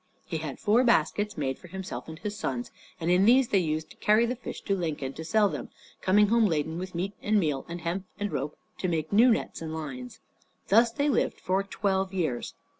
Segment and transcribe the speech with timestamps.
[0.25, 3.91] He had four baskets made for himself and his sons, and in these they used
[3.91, 5.69] to carry the fish to Lincoln, to sell them,
[6.01, 9.61] coming home laden with meat and meal, and hemp and rope to make new nets
[9.61, 10.19] and lines.
[10.69, 12.55] Thus they lived for twelve years.